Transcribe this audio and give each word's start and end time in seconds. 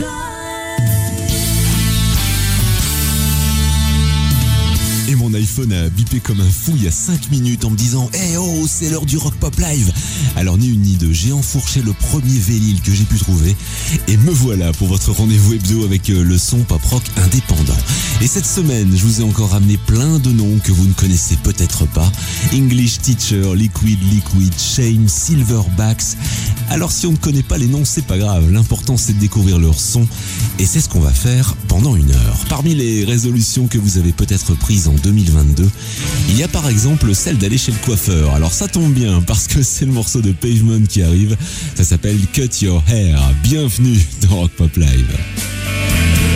Et 0.00 0.29
mon 5.50 5.62
iPhone 5.64 5.72
a 5.72 5.88
bipé 5.88 6.20
comme 6.20 6.40
un 6.40 6.50
fou 6.50 6.72
il 6.76 6.84
y 6.84 6.88
a 6.88 6.90
5 6.90 7.30
minutes 7.30 7.64
en 7.64 7.70
me 7.70 7.76
disant 7.76 8.10
Eh 8.14 8.36
oh, 8.36 8.66
c'est 8.68 8.90
l'heure 8.90 9.06
du 9.06 9.16
Rock 9.16 9.34
Pop 9.34 9.54
Live 9.56 9.92
Alors 10.36 10.58
ni 10.58 10.68
une 10.68 10.82
ni 10.82 10.96
deux, 10.96 11.12
j'ai 11.12 11.32
enfourché 11.32 11.82
le 11.82 11.92
premier 11.92 12.38
Vélil 12.38 12.80
que 12.82 12.92
j'ai 12.92 13.04
pu 13.04 13.18
trouver 13.18 13.56
et 14.06 14.16
me 14.16 14.30
voilà 14.30 14.72
pour 14.72 14.88
votre 14.88 15.12
rendez-vous 15.12 15.54
hebdo 15.54 15.84
avec 15.84 16.10
euh, 16.10 16.22
le 16.22 16.36
son 16.36 16.58
pop 16.58 16.82
rock 16.84 17.02
indépendant. 17.16 17.76
Et 18.20 18.26
cette 18.26 18.46
semaine, 18.46 18.90
je 18.94 19.02
vous 19.04 19.20
ai 19.20 19.24
encore 19.24 19.50
ramené 19.50 19.78
plein 19.86 20.18
de 20.18 20.30
noms 20.30 20.58
que 20.62 20.72
vous 20.72 20.86
ne 20.86 20.92
connaissez 20.92 21.36
peut-être 21.36 21.86
pas. 21.86 22.10
English 22.52 22.98
Teacher, 22.98 23.54
Liquid 23.54 23.98
Liquid, 24.12 24.52
Shame, 24.58 25.08
Silverbacks. 25.08 26.16
Alors 26.68 26.92
si 26.92 27.06
on 27.06 27.12
ne 27.12 27.16
connaît 27.16 27.42
pas 27.42 27.58
les 27.58 27.66
noms, 27.66 27.84
c'est 27.84 28.06
pas 28.06 28.18
grave. 28.18 28.50
L'important 28.50 28.96
c'est 28.96 29.14
de 29.14 29.20
découvrir 29.20 29.58
leur 29.58 29.78
son 29.78 30.06
et 30.58 30.66
c'est 30.66 30.80
ce 30.80 30.88
qu'on 30.88 31.00
va 31.00 31.12
faire 31.12 31.54
pendant 31.66 31.96
une 31.96 32.10
heure. 32.10 32.36
Parmi 32.48 32.74
les 32.74 33.04
résolutions 33.04 33.66
que 33.66 33.78
vous 33.78 33.98
avez 33.98 34.12
peut-être 34.12 34.54
prises 34.54 34.86
en 34.86 34.94
2022, 35.42 35.70
il 36.28 36.38
y 36.38 36.42
a 36.42 36.48
par 36.48 36.68
exemple 36.68 37.14
celle 37.14 37.38
d'aller 37.38 37.58
chez 37.58 37.72
le 37.72 37.78
coiffeur. 37.78 38.34
Alors 38.34 38.52
ça 38.52 38.68
tombe 38.68 38.92
bien 38.92 39.22
parce 39.22 39.46
que 39.46 39.62
c'est 39.62 39.84
le 39.84 39.92
morceau 39.92 40.20
de 40.20 40.32
Pavement 40.32 40.84
qui 40.88 41.02
arrive. 41.02 41.36
Ça 41.74 41.84
s'appelle 41.84 42.18
Cut 42.32 42.50
Your 42.62 42.82
Hair. 42.88 43.18
Bienvenue 43.42 44.00
dans 44.22 44.36
Rock 44.36 44.50
Pop 44.52 44.76
Live. 44.76 46.29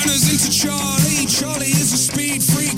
Hannah's 0.00 0.32
into 0.32 0.50
Charlie. 0.50 1.26
Charlie 1.26 1.72
is 1.76 1.92
a 1.92 1.98
speed 1.98 2.42
freak. 2.42 2.70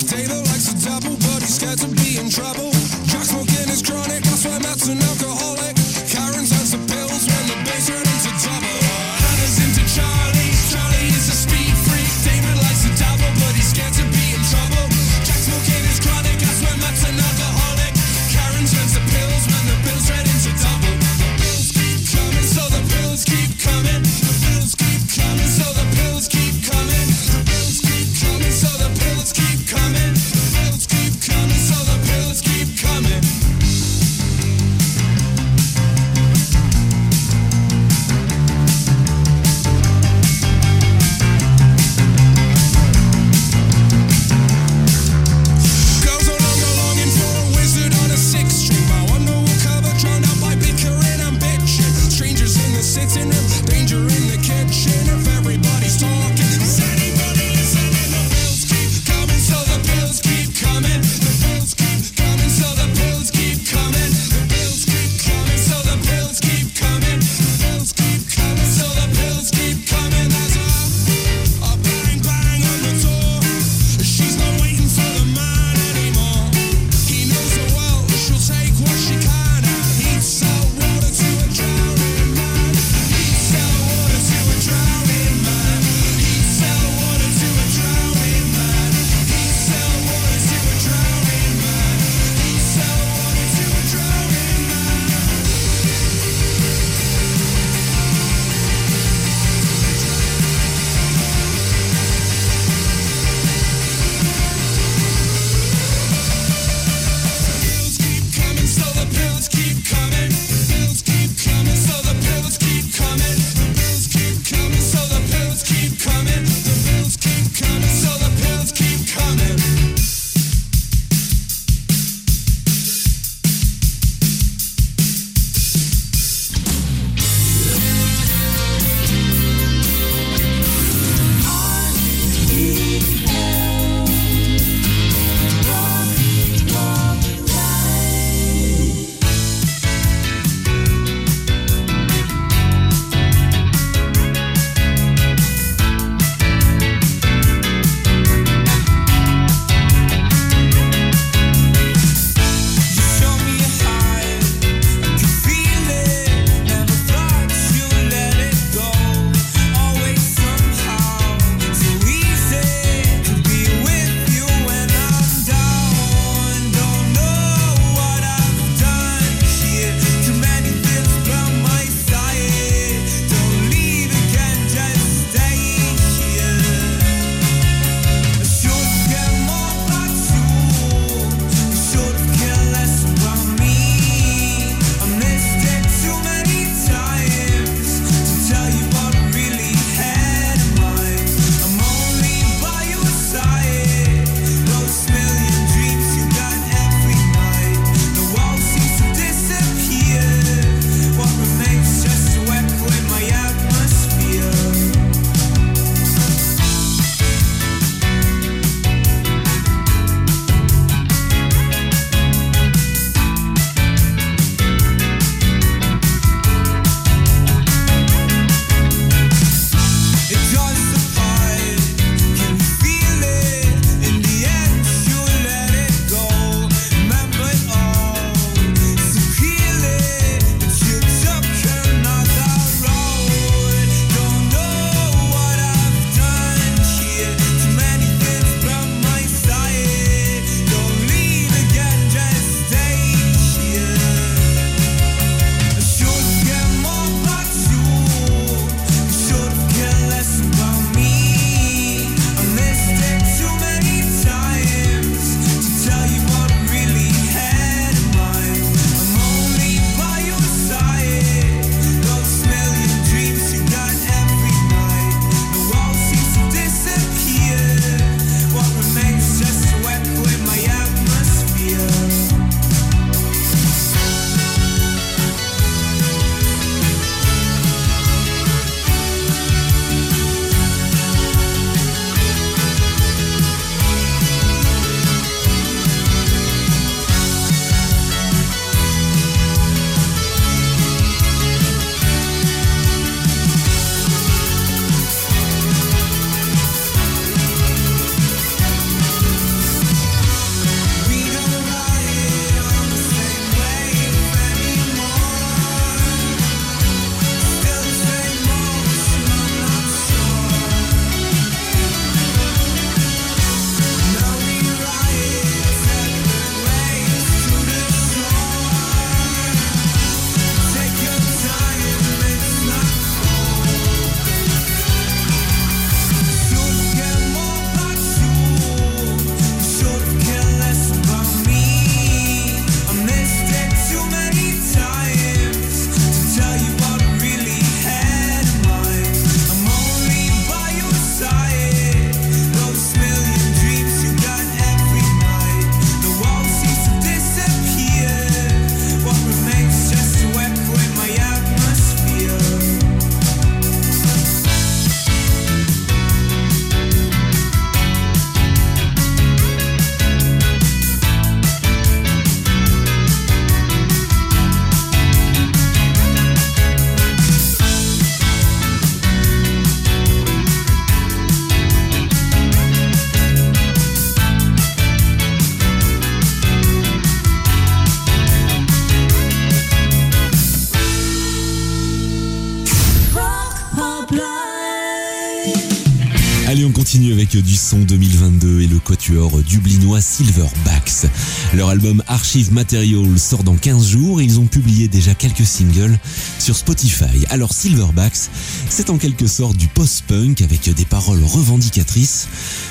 Quatuor 389.13 389.43
dublinois 389.43 390.01
Silverbacks. 390.01 391.07
Leur 391.53 391.69
album 391.69 392.03
Archive 392.07 392.51
Material 392.51 393.19
sort 393.19 393.43
dans 393.43 393.55
15 393.55 393.87
jours 393.87 394.21
et 394.21 394.23
ils 394.23 394.39
ont 394.39 394.45
publié 394.45 394.87
déjà 394.87 395.13
quelques 395.13 395.45
singles 395.45 395.97
sur 396.39 396.55
Spotify. 396.55 397.25
Alors 397.29 397.53
Silverbacks, 397.53 398.29
c'est 398.69 398.89
en 398.89 398.97
quelque 398.97 399.27
sorte 399.27 399.55
du 399.55 399.67
post-punk 399.67 400.41
avec 400.41 400.73
des 400.73 400.85
paroles 400.85 401.23
revendicatrices. 401.23 402.27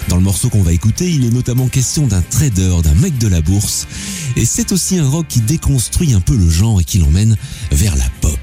Dans 0.09 0.17
le 0.17 0.23
morceau 0.23 0.49
qu'on 0.49 0.63
va 0.63 0.73
écouter, 0.73 1.11
il 1.11 1.25
est 1.25 1.31
notamment 1.31 1.69
question 1.69 2.07
d'un 2.07 2.23
trader, 2.23 2.77
d'un 2.83 2.95
mec 2.95 3.19
de 3.19 3.29
la 3.29 3.41
bourse. 3.41 3.87
Et 4.37 4.45
c'est 4.45 4.73
aussi 4.73 4.99
un 4.99 5.09
rock 5.09 5.27
qui 5.29 5.41
déconstruit 5.41 6.13
un 6.15 6.21
peu 6.21 6.37
le 6.37 6.49
genre 6.49 6.81
et 6.81 6.85
qui 6.85 6.99
l'emmène 6.99 7.37
vers 7.71 7.97
la 7.97 8.09
pop. 8.21 8.39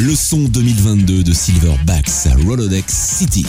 Le 0.00 0.14
son 0.14 0.44
2022 0.44 1.22
de 1.22 1.32
Silverbacks 1.32 2.26
à 2.26 2.34
Rolodex 2.34 2.92
City. 2.92 3.46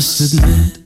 Me 0.00 0.85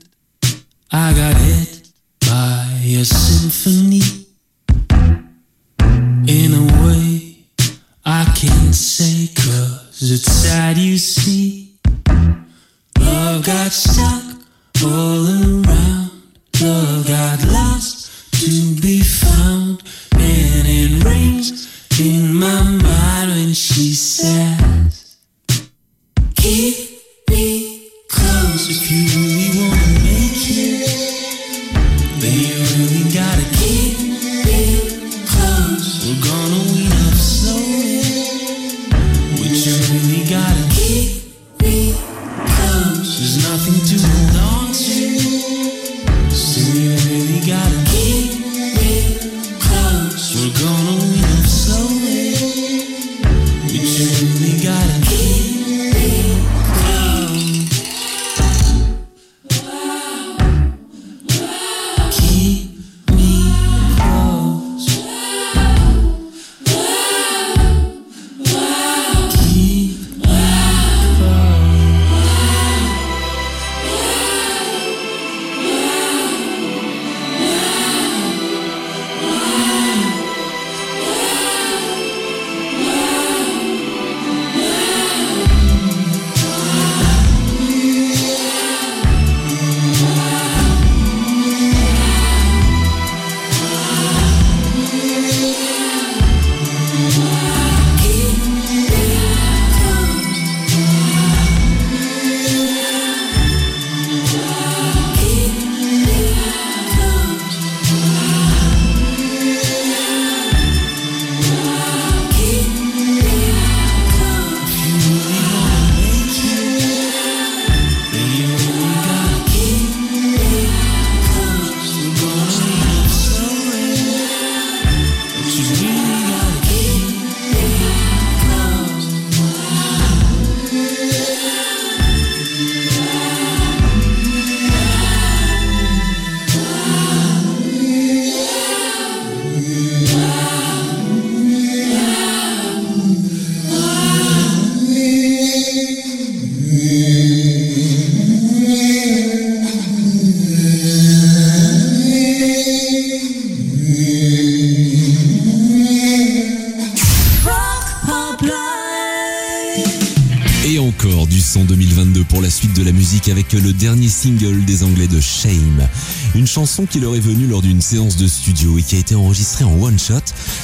le 163.53 163.73
dernier 163.73 164.07
single 164.07 164.63
des 164.65 164.83
Anglais 164.83 165.07
de 165.07 165.19
Shame. 165.19 165.87
Une 166.35 166.47
chanson 166.47 166.85
qui 166.85 166.99
leur 166.99 167.15
est 167.15 167.19
venue 167.19 167.47
lors 167.47 167.61
d'une 167.61 167.81
séance 167.81 168.15
de 168.15 168.27
studio 168.27 168.77
et 168.77 168.83
qui 168.83 168.95
a 168.95 168.99
été 168.99 169.15
enregistrée 169.15 169.63
en 169.63 169.73
one 169.81 169.97
shot, 169.99 170.21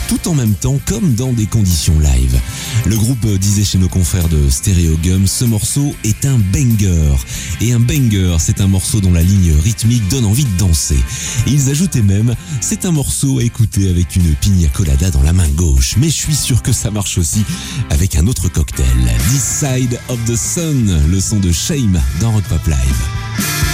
tout 0.07 0.27
en 0.27 0.35
même 0.35 0.53
temps 0.53 0.79
comme 0.85 1.15
dans 1.15 1.33
des 1.33 1.47
conditions 1.47 1.99
live. 1.99 2.39
Le 2.85 2.95
groupe 2.95 3.25
euh, 3.25 3.37
disait 3.37 3.63
chez 3.63 3.77
nos 3.77 3.89
confrères 3.89 4.29
de 4.29 4.49
Stereo 4.49 4.97
Gum, 5.03 5.27
ce 5.27 5.45
morceau 5.45 5.93
est 6.03 6.25
un 6.25 6.37
banger. 6.37 7.15
Et 7.61 7.73
un 7.73 7.79
banger, 7.79 8.37
c'est 8.39 8.61
un 8.61 8.67
morceau 8.67 9.01
dont 9.01 9.11
la 9.11 9.23
ligne 9.23 9.53
rythmique 9.63 10.07
donne 10.09 10.25
envie 10.25 10.45
de 10.45 10.57
danser. 10.57 10.99
Ils 11.47 11.69
ajoutaient 11.69 12.01
même, 12.01 12.35
c'est 12.61 12.85
un 12.85 12.91
morceau 12.91 13.39
à 13.39 13.43
écouter 13.43 13.89
avec 13.89 14.15
une 14.15 14.33
pina 14.35 14.67
colada 14.69 15.09
dans 15.11 15.23
la 15.23 15.33
main 15.33 15.49
gauche. 15.49 15.95
Mais 15.97 16.07
je 16.07 16.15
suis 16.15 16.35
sûr 16.35 16.61
que 16.61 16.71
ça 16.71 16.91
marche 16.91 17.17
aussi 17.17 17.43
avec 17.89 18.15
un 18.15 18.27
autre 18.27 18.47
cocktail. 18.49 18.85
This 19.29 19.43
Side 19.43 19.99
of 20.09 20.19
the 20.25 20.35
Sun, 20.35 21.09
le 21.09 21.19
son 21.19 21.39
de 21.39 21.51
Shame 21.51 22.01
dans 22.21 22.31
Rock 22.31 22.43
Pop 22.45 22.65
Live. 22.67 23.66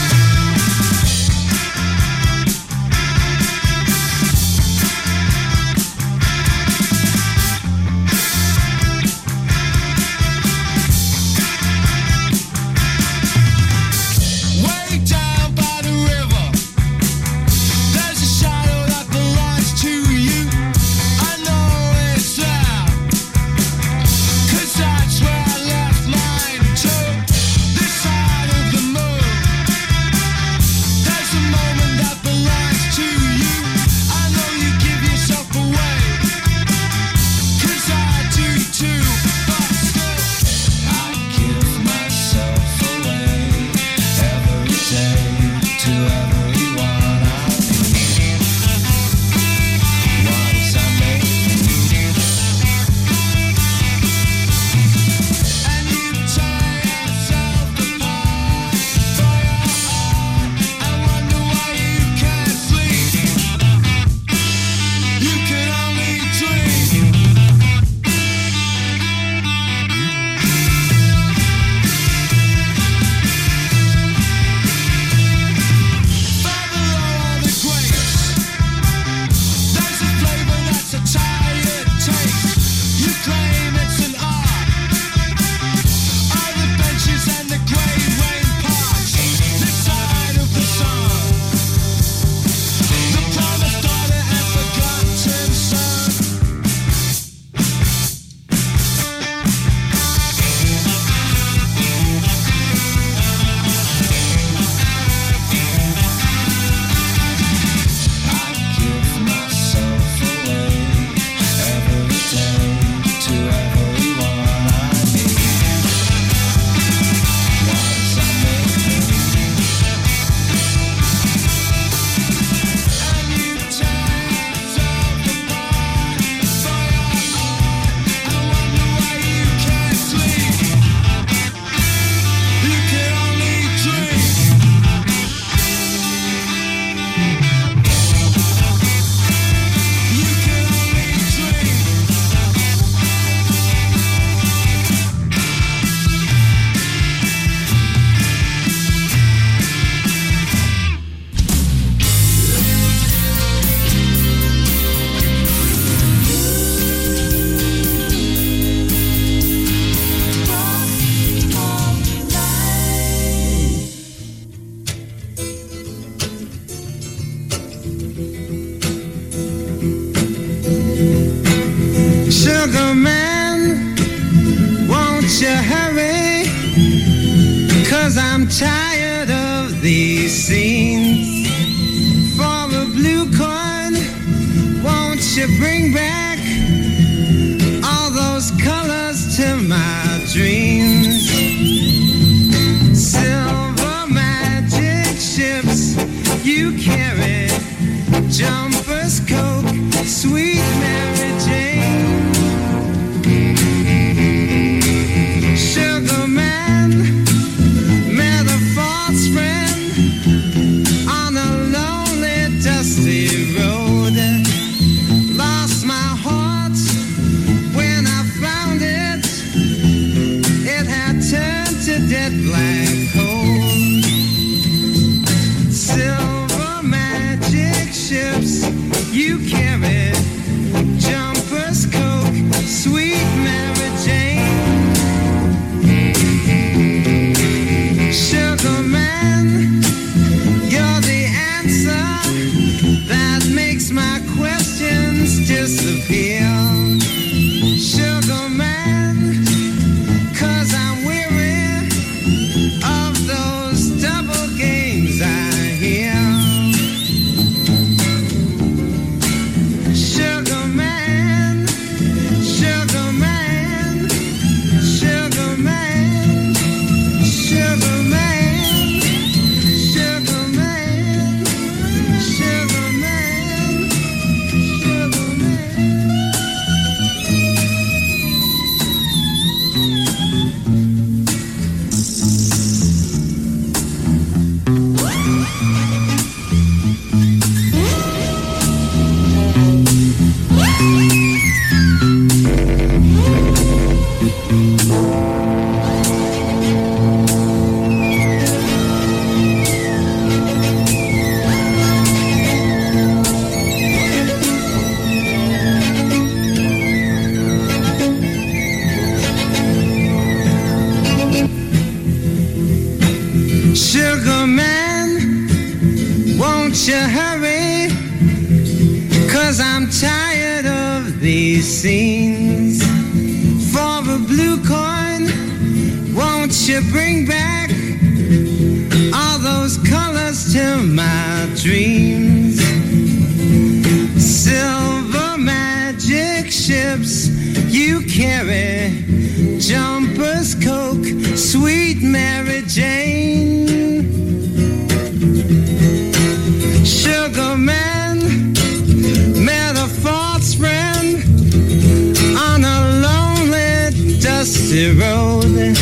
Dusty 354.73 354.99
road. 354.99 355.77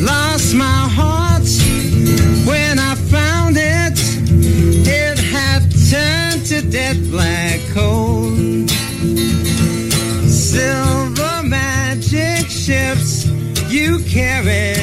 Lost 0.00 0.54
my 0.54 0.88
heart 0.98 1.48
when 2.46 2.78
I 2.78 2.94
found 2.94 3.56
it. 3.58 3.98
It 4.88 5.18
had 5.18 5.62
turned 5.90 6.46
to 6.46 6.62
dead 6.62 7.10
black 7.10 7.60
coal. 7.74 8.30
Silver 10.26 11.42
magic 11.44 12.48
ships 12.48 13.26
you 13.68 13.98
carry, 14.04 14.74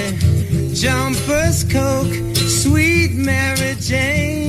jumpers, 0.74 1.64
coke, 1.64 2.14
sweet 2.36 3.14
Mary 3.14 3.76
Jane. 3.80 4.43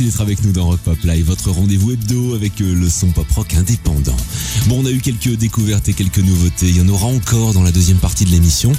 Merci 0.00 0.12
d'être 0.12 0.20
avec 0.20 0.44
nous 0.44 0.52
dans 0.52 0.66
Rock 0.66 0.78
Pop 0.84 0.98
Live, 1.02 1.26
votre 1.26 1.50
rendez-vous 1.50 1.90
hebdo 1.92 2.34
avec 2.34 2.60
euh, 2.60 2.72
le 2.72 2.88
son 2.88 3.08
pop 3.08 3.28
rock 3.32 3.54
indépendant. 3.54 4.16
Bon, 4.68 4.80
on 4.82 4.84
a 4.84 4.90
eu 4.90 5.00
quelques 5.00 5.34
découvertes 5.34 5.88
et 5.88 5.94
quelques 5.94 6.18
nouveautés. 6.18 6.68
Il 6.68 6.76
y 6.76 6.80
en 6.82 6.88
aura 6.88 7.06
encore 7.06 7.54
dans 7.54 7.62
la 7.62 7.72
deuxième 7.72 7.96
partie 7.96 8.26
de 8.26 8.30
l'émission, 8.30 8.70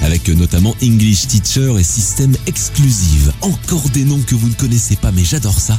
avec 0.00 0.26
euh, 0.30 0.34
notamment 0.34 0.74
English 0.82 1.26
Teacher 1.26 1.74
et 1.78 1.82
Système 1.82 2.34
Exclusive. 2.46 3.30
Encore 3.42 3.90
des 3.90 4.06
noms 4.06 4.22
que 4.22 4.34
vous 4.34 4.48
ne 4.48 4.54
connaissez 4.54 4.96
pas, 4.96 5.12
mais 5.12 5.22
j'adore 5.22 5.60
ça. 5.60 5.78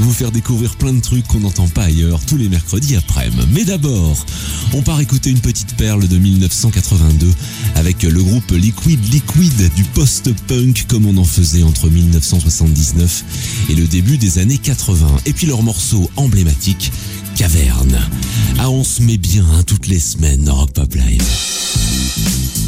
Vous 0.00 0.12
faire 0.12 0.32
découvrir 0.32 0.74
plein 0.74 0.92
de 0.92 1.00
trucs 1.00 1.28
qu'on 1.28 1.38
n'entend 1.38 1.68
pas 1.68 1.84
ailleurs 1.84 2.18
tous 2.26 2.36
les 2.36 2.48
mercredis 2.48 2.96
après-midi. 2.96 3.46
Mais 3.52 3.64
d'abord, 3.64 4.26
on 4.72 4.82
part 4.82 5.00
écouter 5.00 5.30
une 5.30 5.40
petite 5.40 5.76
perle 5.76 6.08
de 6.08 6.18
1982 6.18 7.32
avec 7.76 8.02
le 8.02 8.20
groupe 8.20 8.50
Liquid 8.50 8.98
Liquid 9.12 9.70
du 9.76 9.84
post-punk 9.84 10.86
comme 10.88 11.06
on 11.06 11.16
en 11.18 11.24
faisait 11.24 11.62
entre 11.62 11.88
1979 11.88 13.24
et 13.70 13.76
le 13.76 13.86
début 13.86 14.18
des 14.18 14.38
années 14.38 14.58
80. 14.58 15.06
Et 15.26 15.32
puis 15.32 15.46
leur 15.46 15.62
morceau 15.62 16.10
emblématique, 16.16 16.90
Caverne. 17.36 17.98
Ah, 18.58 18.70
on 18.70 18.84
se 18.84 19.02
met 19.02 19.16
bien 19.16 19.44
hein, 19.52 19.62
toutes 19.66 19.88
les 19.88 19.98
semaines 19.98 20.44
dans 20.44 20.54
Rock 20.54 20.72
Pop 20.72 20.94
Live. 20.94 22.63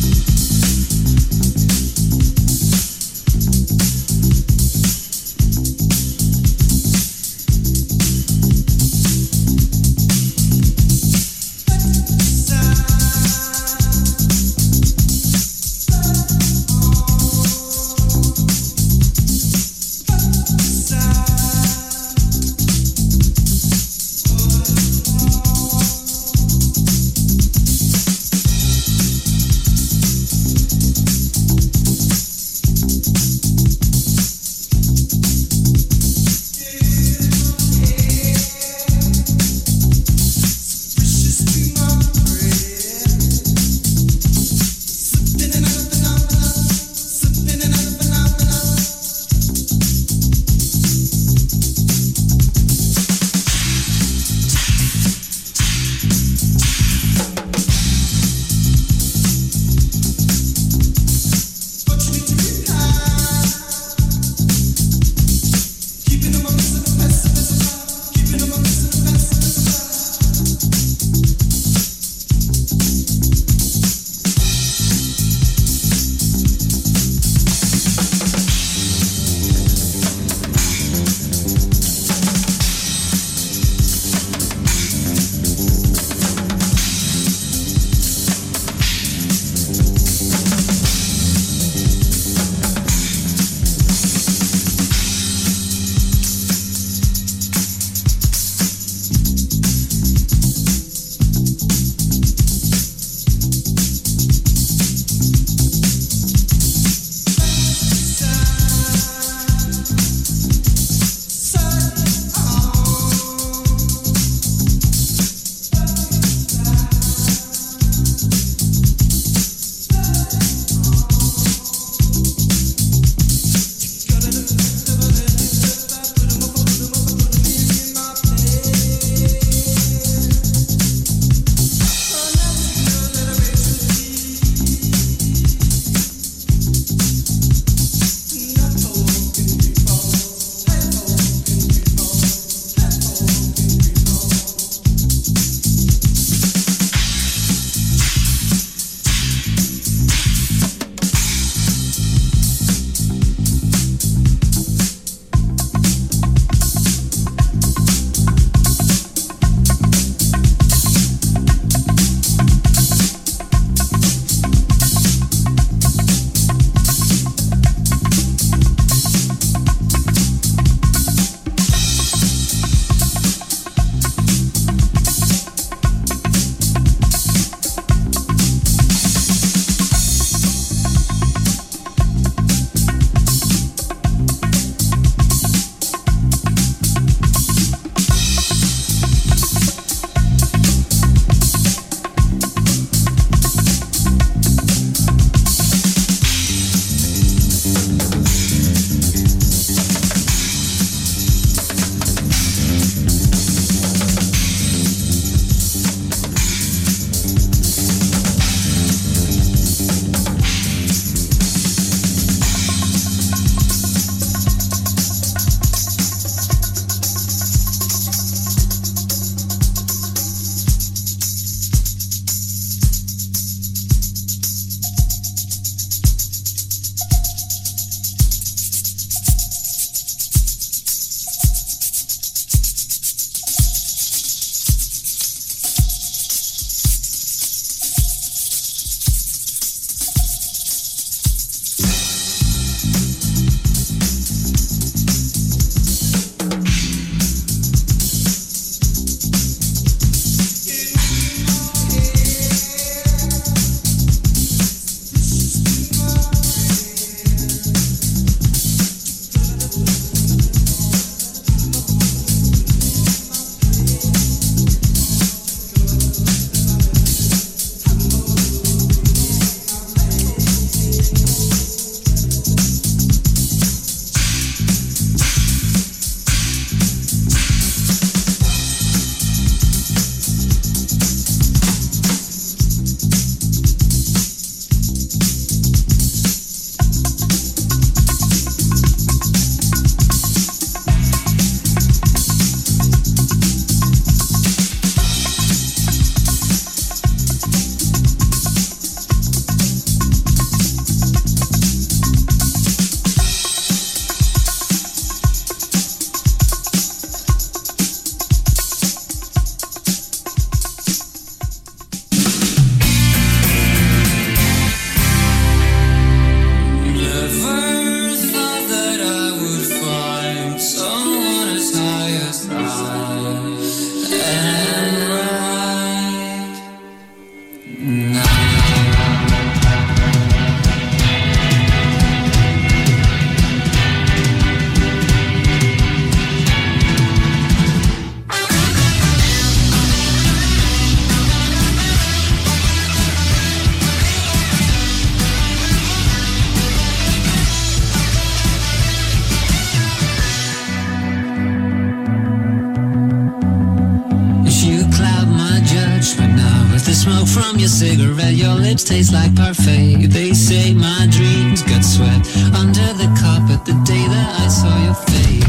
Taste 359.07 359.13
like 359.13 359.35
parfait. 359.35 360.07
They 360.07 360.33
say 360.33 360.75
my 360.75 361.07
dreams 361.11 361.63
got 361.63 361.85
swept 361.85 362.27
under 362.55 362.93
the 362.95 363.09
carpet 363.21 363.65
the 363.65 363.75
day 363.85 364.07
that 364.07 364.41
I 364.41 364.49
saw 364.49 364.85
your 364.85 364.95
face. 364.95 365.45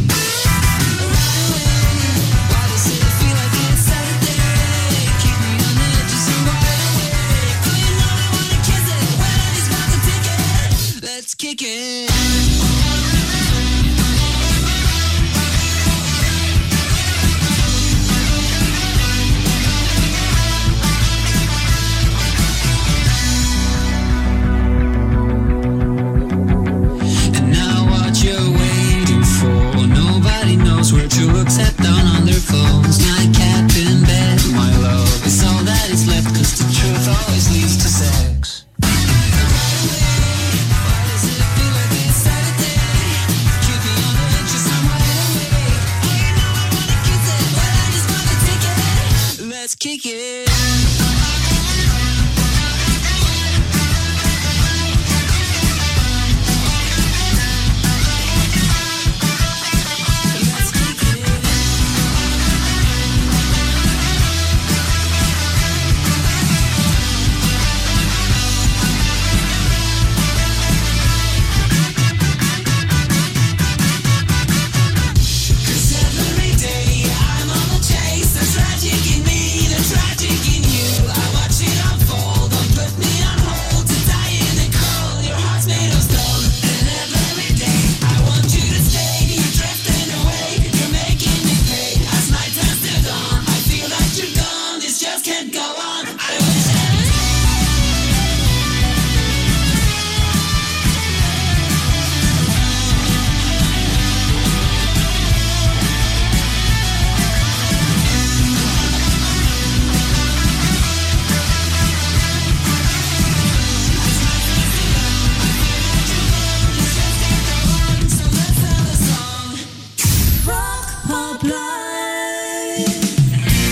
Why 2.51 2.67
does 2.69 2.87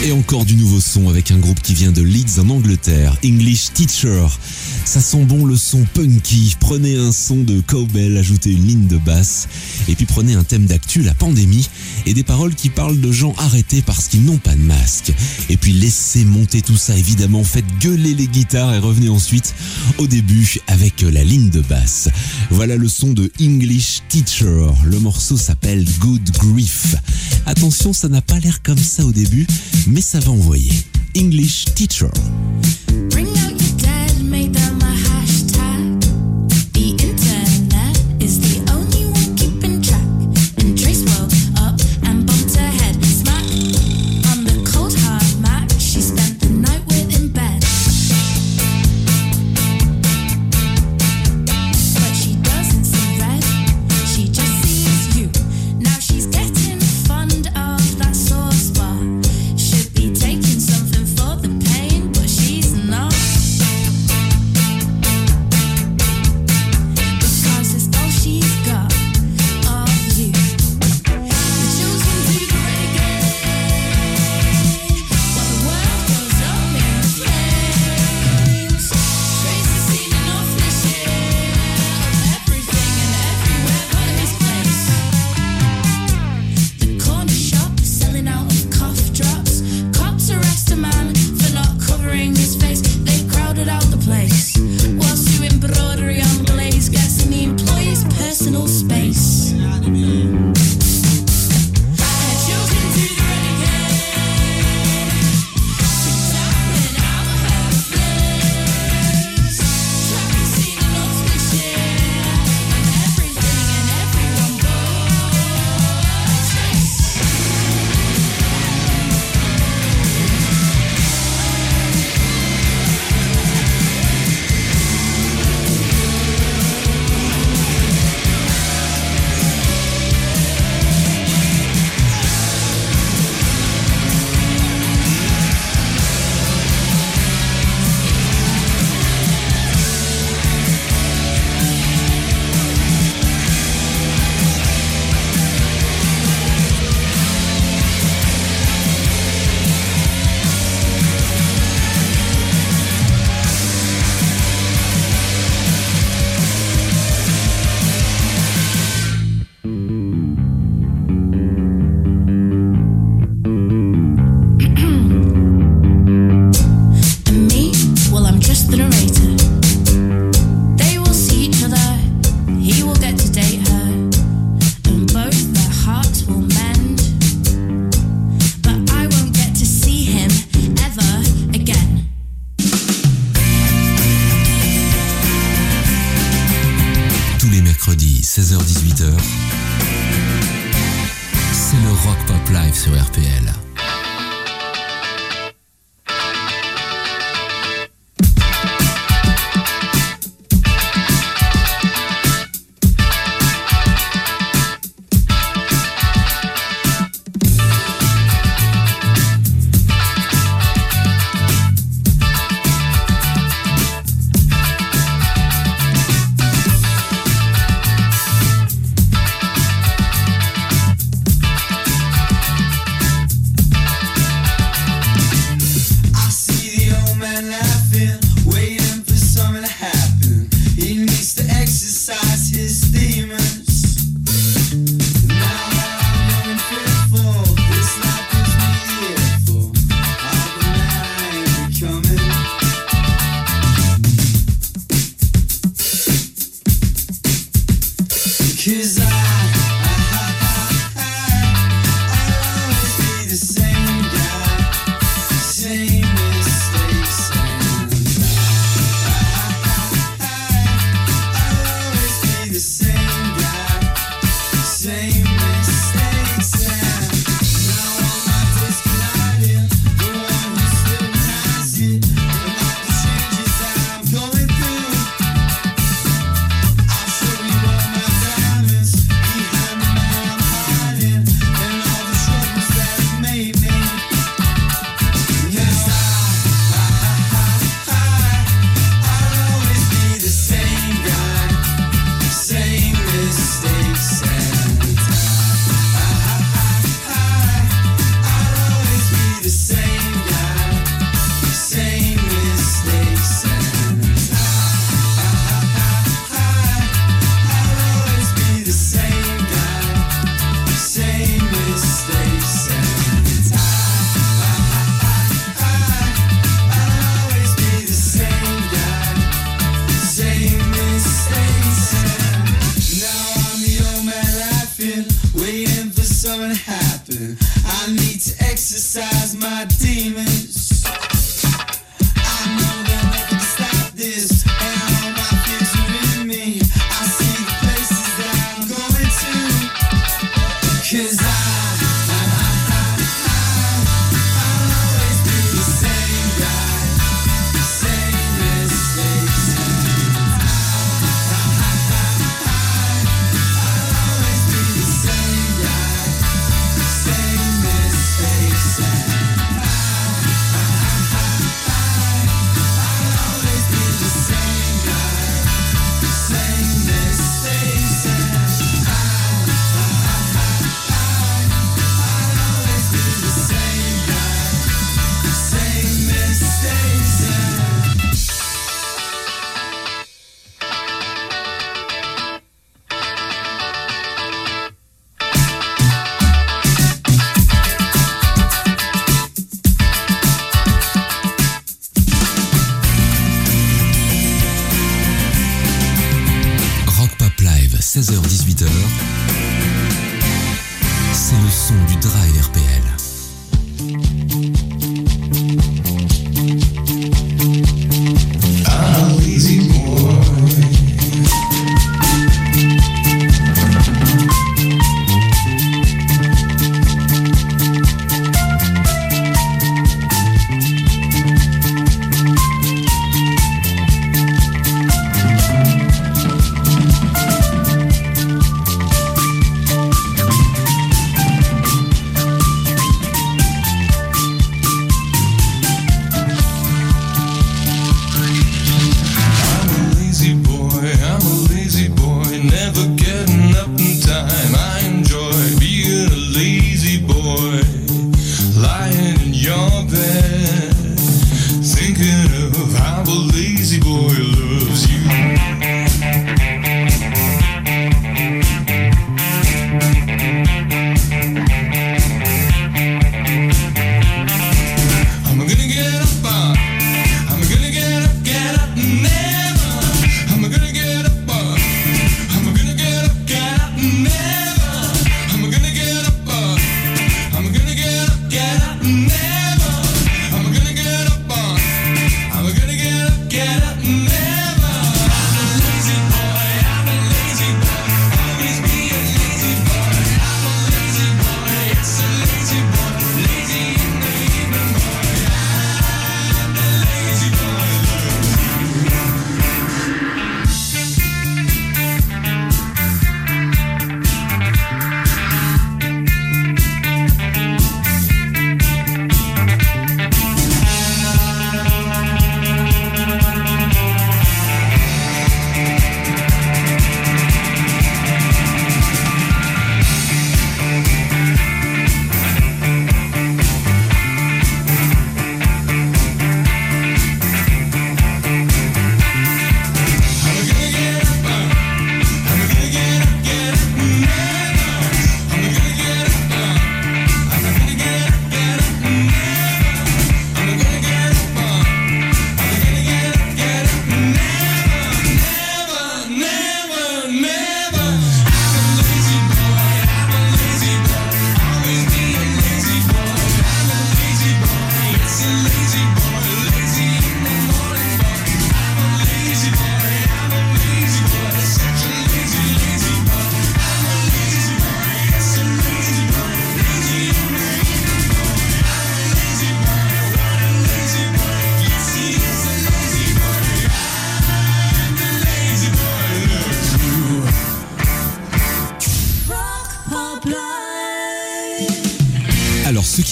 Et 0.04 0.12
encore 0.12 0.46
du 0.46 0.56
nouveau 0.56 0.80
son 0.80 1.10
avec 1.10 1.32
un 1.32 1.38
groupe 1.38 1.60
qui 1.62 1.74
vient 1.74 1.92
de 1.92 2.04
Leeds 2.04 2.40
en 2.40 2.50
Angleterre, 2.50 3.18
English 3.26 3.74
Teacher. 3.74 4.28
Ça 4.86 5.02
sent 5.02 5.24
bon 5.24 5.46
le 5.46 5.58
son 5.58 5.84
punky. 5.96 6.56
Prenez 6.60 6.96
un 6.96 7.12
son 7.12 7.38
de 7.38 7.60
cowbell, 7.62 8.16
ajoutez 8.16 8.52
une 8.52 8.68
ligne 8.68 8.88
de 8.88 8.98
basse, 8.98 9.48
et 9.88 9.96
puis 9.96 10.06
prenez 10.06 10.36
un 10.36 10.44
thème 10.44 10.68
d'actu, 10.68 11.02
la 11.02 11.16
pandémie, 11.16 11.68
et 12.06 12.14
des 12.14 12.24
paroles 12.24 12.54
qui 12.54 12.70
parlent 12.70 13.02
de 13.02 13.12
gens 13.12 13.34
arrêtés 13.40 13.82
parce 13.82 14.08
qu'ils 14.08 14.24
n'ont 14.24 14.38
pas 14.38 14.54
de 14.54 14.62
masque. 14.62 15.12
Et 15.50 15.58
puis 15.58 15.74
laissez 15.74 16.24
monter 16.24 16.62
tout 16.62 16.78
ça, 16.78 16.96
évidemment, 16.96 17.44
faites 17.44 17.66
gueuler 17.80 18.14
les 18.14 18.28
guitares 18.28 18.76
et 18.76 18.80
revenez 18.80 19.10
ensuite 19.10 19.56
au 19.98 20.06
début 20.06 20.60
avec 20.68 21.02
la 21.02 21.24
ligne 21.24 21.50
de 21.50 21.62
basse. 21.62 22.10
Voilà 22.52 22.76
le 22.76 22.88
son 22.88 23.12
de 23.12 23.32
English 23.42 24.04
Teacher. 24.08 24.68
Le 24.84 25.00
morceau 25.00 25.36
s'appelle 25.36 25.84
Good 26.00 26.30
Grief. 26.32 26.96
Attention, 27.46 27.94
ça 27.94 28.08
n'a 28.08 28.22
pas 28.22 28.40
l'air 28.40 28.62
comme 28.64 28.78
ça 28.78 29.06
au 29.06 29.12
début, 29.12 29.46
mais 29.88 30.02
ça 30.02 30.20
va 30.20 30.32
envoyer. 30.32 30.72
English 31.16 31.66
Teacher. 31.76 32.10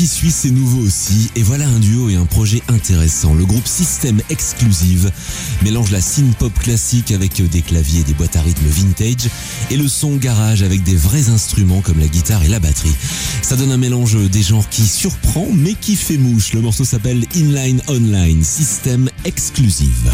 Qui 0.04 0.10
suit, 0.10 0.32
c'est 0.32 0.50
nouveau 0.50 0.82
aussi, 0.82 1.30
et 1.38 1.44
voilà 1.44 1.66
un 1.66 1.80
duo 1.80 2.10
et 2.10 2.16
un 2.16 2.26
projet 2.26 2.62
intéressant. 2.68 3.34
Le 3.34 3.46
groupe 3.46 3.66
System 3.66 4.20
Exclusive 4.30 5.10
mélange 5.64 5.92
la 5.92 6.02
synth 6.02 6.36
pop 6.36 6.52
classique 6.60 7.12
avec 7.12 7.42
des 7.42 7.62
claviers 7.62 8.02
et 8.02 8.04
des 8.04 8.14
boîtes 8.14 8.36
à 8.36 8.42
rythme 8.42 8.66
vintage, 8.68 9.30
et 9.72 9.78
le 9.78 9.88
son 9.88 10.18
garage 10.18 10.62
avec 10.62 10.84
des 10.84 10.98
vrais 10.98 11.30
instruments 11.30 11.80
comme 11.80 12.02
la 12.02 12.10
guitare 12.10 12.44
et 12.44 12.50
la 12.50 12.60
batterie. 12.60 12.94
Ça 13.42 13.56
donne 13.56 13.72
un 13.72 13.78
mélange 13.78 14.18
des 14.30 14.44
genres 14.44 14.68
qui 14.68 14.86
surprend, 14.86 15.48
mais 15.54 15.74
qui 15.74 15.96
fait 15.96 16.18
mouche. 16.18 16.52
Le 16.52 16.60
morceau 16.60 16.84
s'appelle 16.84 17.26
Inline 17.34 17.82
Online, 17.88 18.44
System 18.44 19.10
Exclusive. 19.24 20.12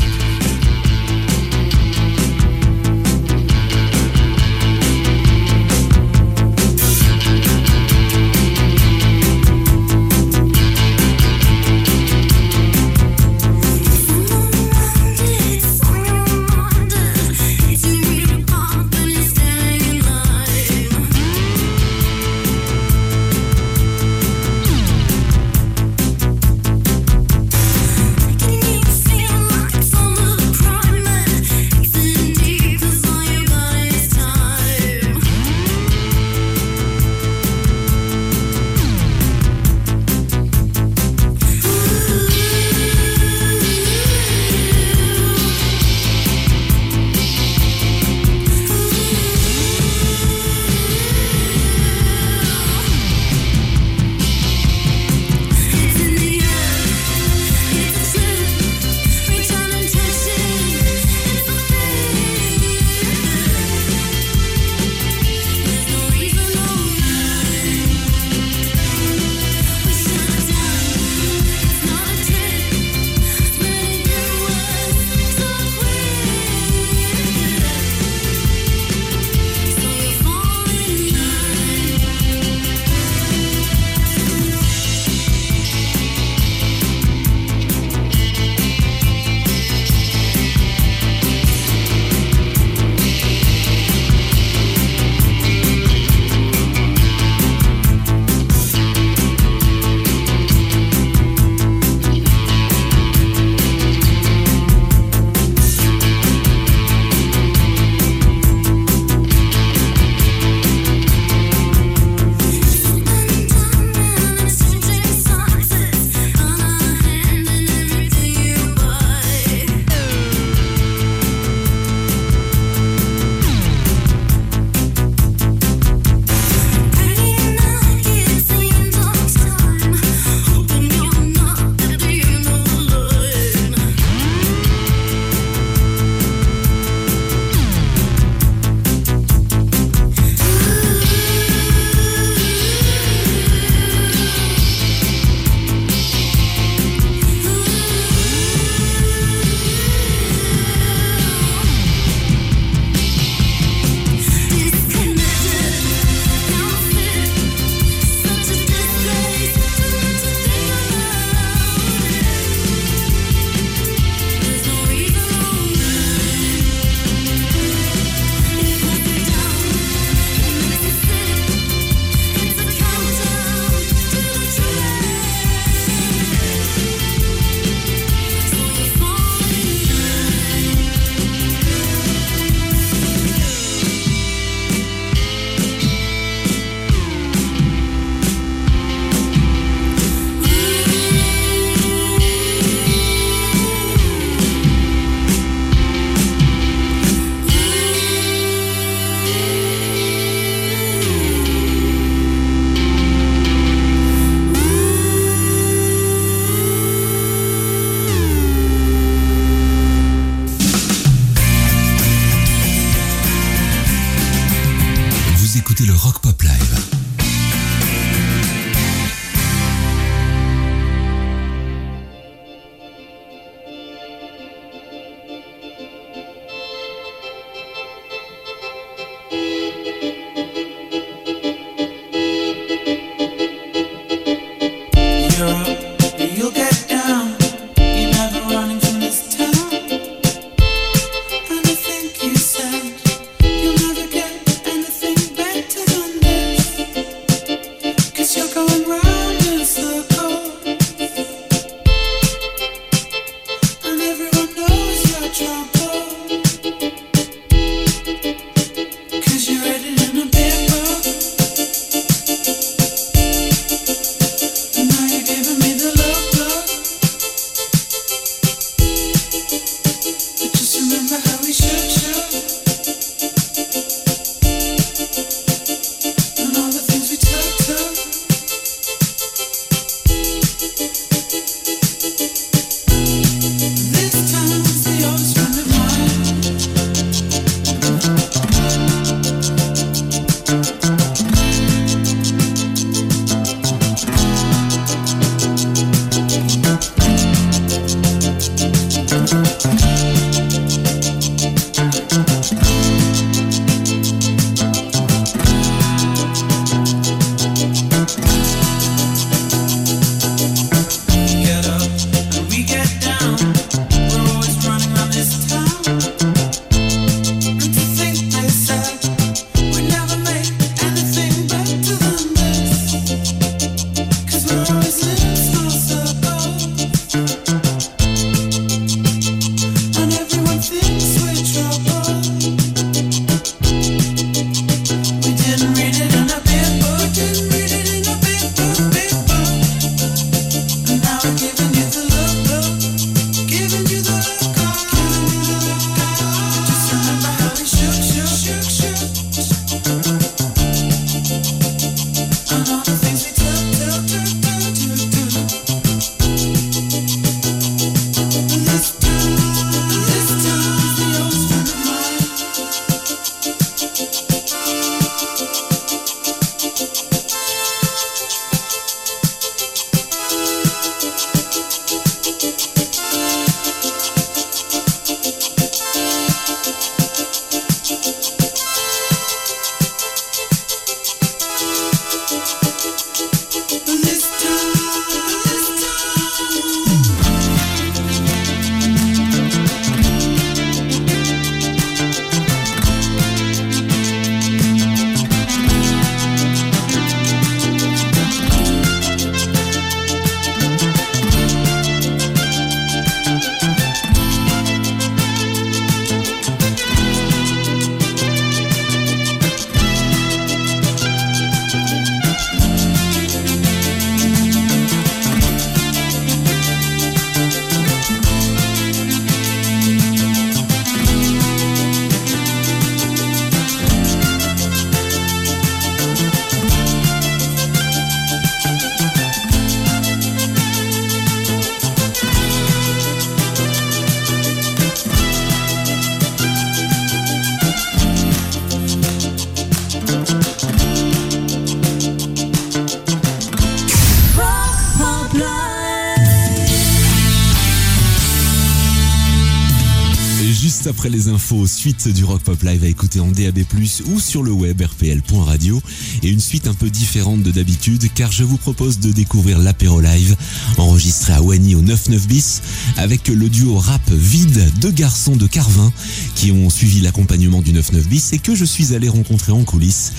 Suite 451.80 452.10
du 452.10 452.26
Rock 452.26 452.42
Pop 452.42 452.62
Live 452.64 452.84
à 452.84 452.88
écouter 452.88 453.22
en 453.22 453.32
DAB+, 453.32 453.60
ou 454.08 454.20
sur 454.20 454.44
le 454.44 454.52
web 454.52 454.82
rpl.radio, 454.82 455.82
et 456.24 456.28
une 456.28 456.42
suite 456.42 456.68
un 456.68 456.74
peu 456.74 456.90
différente 456.90 457.42
de 457.42 457.52
d'habitude, 457.52 458.06
car 458.14 458.34
je 458.34 458.44
vous 458.44 458.58
propose 458.58 459.00
de 459.00 459.14
découvrir 459.14 459.60
l'apéro 459.60 460.02
live, 460.02 460.36
enregistré 460.78 461.32
à 461.32 461.42
Wany 461.42 461.76
au 461.76 461.82
99 461.82 462.28
bis, 462.28 462.62
avec 462.98 463.30
le 463.30 463.48
duo 463.48 463.78
rap 463.78 464.02
vide, 464.12 464.70
deux 464.82 464.92
garçons 464.92 465.38
de 465.38 465.48
Carvin, 465.48 465.94
qui 466.36 466.52
ont 466.52 466.70
suivi 466.70 467.00
l'accompagnement 467.00 467.62
du 467.62 467.72
99 467.72 468.10
bis, 468.10 468.34
et 468.34 468.40
que 468.40 468.56
je 468.56 468.66
suis 468.66 468.94
allé 468.94 469.08
rencontrer 469.08 469.54
en 469.54 469.64
coulisses, 469.64 470.12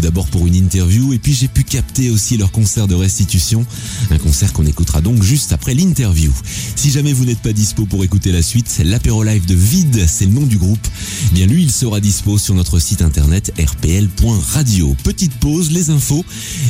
d'abord 0.00 0.26
pour 0.26 0.46
une 0.46 0.54
interview, 0.54 1.12
et 1.12 1.18
puis 1.18 1.34
j'ai 1.34 1.48
pu 1.48 1.64
capter 1.64 2.10
aussi 2.10 2.36
leur 2.36 2.50
concert 2.50 2.86
de 2.86 2.94
restitution, 2.94 3.64
un 4.10 4.18
concert 4.18 4.52
qu'on 4.52 4.66
écoutera 4.66 5.00
donc 5.00 5.22
juste 5.22 5.52
après 5.52 5.74
l'interview. 5.74 6.32
Si 6.76 6.90
jamais 6.90 7.12
vous 7.12 7.24
n'êtes 7.24 7.40
pas 7.40 7.52
dispo 7.52 7.86
pour 7.86 8.04
écouter 8.04 8.32
la 8.32 8.42
suite, 8.42 8.80
l'apéro 8.84 9.22
live 9.22 9.46
de 9.46 9.54
Vide, 9.54 10.06
c'est 10.06 10.26
le 10.26 10.32
nom 10.32 10.46
du 10.46 10.58
groupe. 10.58 10.86
Eh 11.30 11.34
Bien 11.34 11.46
lui, 11.46 11.62
il 11.62 11.70
sera 11.70 12.00
dispo 12.00 12.38
sur 12.38 12.54
notre 12.54 12.78
site 12.78 13.02
internet 13.02 13.52
rpl.radio. 13.58 14.96
Petite 15.04 15.34
pause, 15.34 15.70
les 15.70 15.90
infos, 15.90 16.24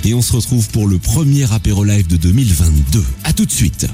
et 0.04 0.14
on 0.14 0.22
se 0.22 0.32
retrouve 0.32 0.68
pour 0.68 0.86
le 0.86 0.98
premier 0.98 1.50
apéro 1.52 1.84
live 1.84 2.06
de 2.06 2.16
2022. 2.16 3.04
À 3.24 3.32
tout 3.32 3.46
de 3.46 3.52
suite. 3.52 3.86